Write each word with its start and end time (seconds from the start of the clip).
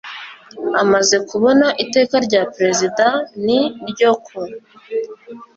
amaze 0.81 1.15
kubona 1.29 1.67
iteka 1.83 2.15
rya 2.25 2.41
perezida 2.55 3.05
n 3.43 3.47
ryo 3.91 4.11
ku 4.25 4.39